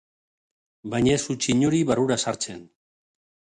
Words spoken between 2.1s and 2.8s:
sartzen.